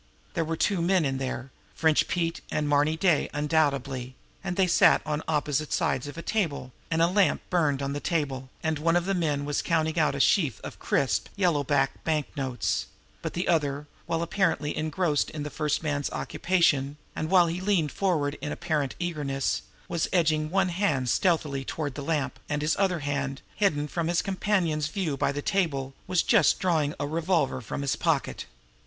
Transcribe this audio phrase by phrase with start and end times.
[0.33, 5.03] There were two men in there, French Pete and Marny Day undoubtedly, and they sat
[5.05, 8.95] on opposite sides of a table, and a lamp burned on the table, and one
[8.95, 12.87] of the men was counting out a sheaf of crisp yellow back banknotes
[13.21, 17.91] but the other, while apparently engrossed in the first man's occupation, and while he leaned
[17.91, 23.01] forward in apparent eagerness, was edging one hand stealthily toward the lamp, and his other
[23.01, 27.83] hand, hidden from his companion's view by the table, was just drawing a revolver from
[27.83, 28.47] his pocket.